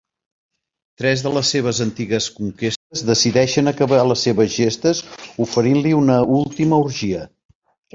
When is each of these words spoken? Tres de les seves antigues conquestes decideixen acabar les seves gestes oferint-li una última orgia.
Tres 1.01 1.23
de 1.25 1.33
les 1.35 1.51
seves 1.55 1.81
antigues 1.85 2.31
conquestes 2.39 3.05
decideixen 3.11 3.75
acabar 3.75 4.03
les 4.11 4.27
seves 4.29 4.53
gestes 4.59 5.07
oferint-li 5.49 5.97
una 6.05 6.21
última 6.45 6.87
orgia. 6.91 7.27